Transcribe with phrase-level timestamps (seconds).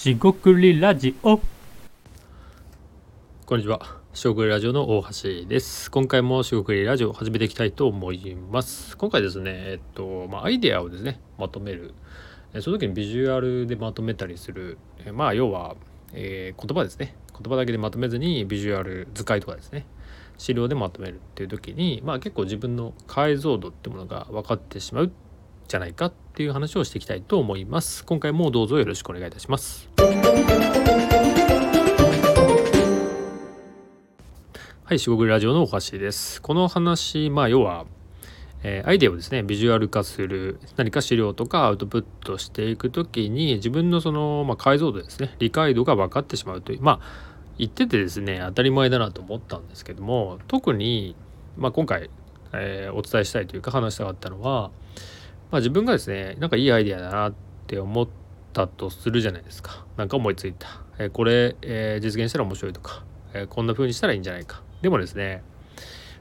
[0.00, 1.38] しごくりラジオ
[3.44, 3.98] こんにちは。
[4.14, 5.90] しごくりラジオの大橋です。
[5.90, 8.96] 今回もしごくりラジオを始めていきたいと思います。
[8.96, 11.92] 今回ですね、えっと、まあ、アイデアをですね、まとめる。
[12.54, 14.78] えその時にビジュアルでまとめたりする。
[15.04, 15.76] えまあ、要は、
[16.14, 17.14] えー言葉ですね。
[17.38, 19.84] 言葉だけでまとめずに、ビジュアル、図解とかですね。
[20.38, 25.12] 資料でまとめるっていう時に、まあ結構自分の解像度ってものが分かってしまう
[25.70, 28.04] じゃないかっていう話をしていきたいと思います。
[28.04, 29.88] 今回もどうぞよろしくお願いいたします。
[34.82, 36.42] はい、四国ラジオのおかしです。
[36.42, 37.86] この話、まあ、要は、
[38.64, 47.00] えーアイデアをですね、ビジュアル化する、何か資料とかアウトプットしていくときに、自分のその、まあ、解像度ですね、理解度が分かってしまうという、まあ、
[47.58, 51.14] 言っててですね、当たり前だなと思ったんですけども、特に、
[51.56, 52.10] まあ、今回、
[52.54, 54.72] えーお伝えしたいというか話したかったのは、
[55.50, 57.34] まあ、自分がですね、なんかいいアイデアだなっ
[57.66, 58.08] て思っ
[58.52, 59.84] たとするじゃないですか。
[59.96, 60.68] なんか思いついた。
[60.98, 64.62] えーこれ、えー実現したら面白いとか、えーこんな風にしたらいいんじゃないか。
[64.82, 65.42] でもですね、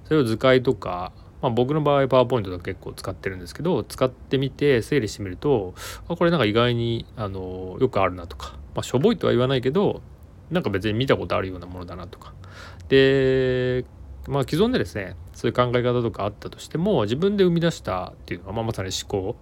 [0.06, 5.74] それを図解とか、まあ、僕の場合パワーポイントとか結構使ってるんですけど使ってみて整理してみると
[6.08, 10.02] あこれなんか意外にあのよくあるなとか、まあ、しょぼいとは言わないけど
[10.52, 12.34] なんか別に見たことあるようなものだなとか
[12.90, 13.86] で
[14.30, 19.36] まあ既存でですねそういう考え方とかあったとしても自分で生み出したっていうのは、まあ、まさに思考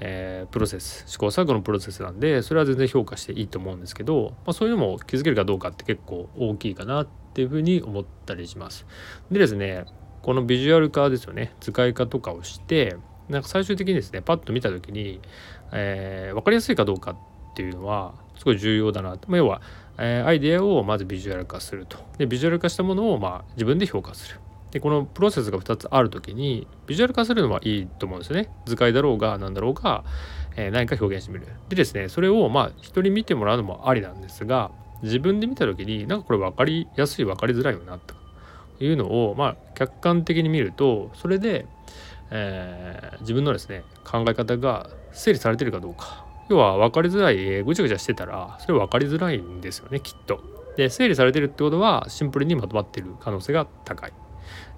[0.00, 8.86] えープロセス試行錯誤のプロセスなんでそれは全然評価していいと思うんですけど、まあ、そういうのも気づけるかどうかって結構大きいかなっていうふうに思ったりします。
[9.30, 9.84] でですね
[10.22, 12.96] このビジュアル化ですよね図解化とかをして
[13.28, 15.20] なんか最終的にですねパッと見た時に、
[15.72, 17.16] えー分かりやすいかどうかっ
[17.54, 19.62] ていうのはすごい重要だなと、まあ、要は、
[19.98, 21.98] えーアイデアをまずビジュアル化すると。
[22.18, 24.40] でビジュアル化したものをまあ自分で評価する。
[24.70, 28.50] でこのプロセスが2つある時にビジュアル化するのはいいと思うんですよね。
[28.66, 30.04] 図解だろうが何だろうが、
[30.56, 31.46] えー何か表現してみる。
[31.68, 38.14] でですねそれをまあ人に見てもらうのもありなんですが自分で見た時になんかこれ分かりやすい分かりづらいよなと
[38.82, 41.66] いうのをまあ客観的に見るとそれで、
[42.30, 46.26] えー自分のですね考え方が整理されてるかどうか。
[46.48, 50.40] 要は分かりづらいえぐちゃぐちゃしてたらそれ分かりづらいんですよねきっと。
[50.76, 54.12] で整理されてるってことはシンプルにまとまってる可能性が高い。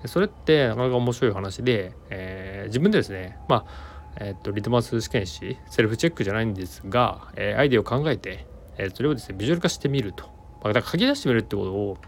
[0.05, 8.47] それってなかなか面白い話で、えー自分でですねまあえっとリトマス試験紙セルフチェックじゃないんですが、えーアイデアを考えて、
[8.77, 10.25] えーそれをですねビジュアル化してみると、
[10.63, 11.99] まあ、だから書き出してみるってことを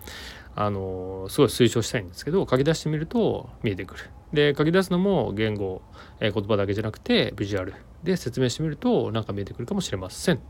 [0.55, 4.11] あのーすごい推奨したいんですけど書き出してみると見えてくる。
[4.33, 5.81] で書き出すのも言語、
[6.21, 10.41] え言葉だけじゃなくてビジュアルで説明してみるとなんか見えてくるかもしれません。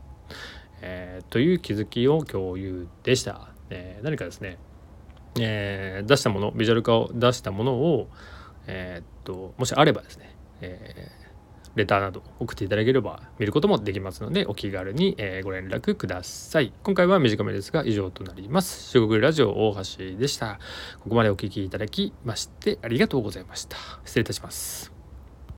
[0.81, 3.49] えーという気づきを共有でした。
[3.69, 4.57] えー何かですね、
[5.39, 8.09] えー出したものビジュアル化を出したものを、
[8.67, 11.19] えーっともしあればですね、えー
[11.75, 16.73] レターなど送っていただければ見ることもできますのでお気軽に、ご連絡ください。
[16.83, 18.91] 今回は短めですが以上となります。
[18.91, 20.59] 中国ラジオ大橋でした。
[20.99, 23.77] ここまでお聞きいただきましてありがとうございました。
[24.03, 24.98] 失礼いたします。